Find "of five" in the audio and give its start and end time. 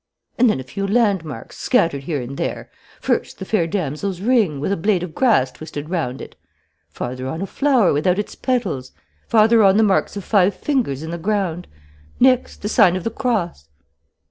10.17-10.55